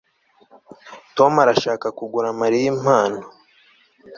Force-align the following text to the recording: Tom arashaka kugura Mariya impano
Tom 1.15 1.33
arashaka 1.43 1.87
kugura 1.97 2.27
Mariya 2.41 2.67
impano 2.73 3.19